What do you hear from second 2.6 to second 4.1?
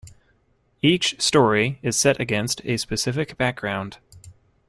a specific background.